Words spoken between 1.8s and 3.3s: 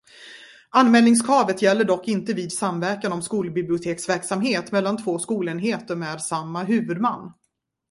dock inte vid samverkan om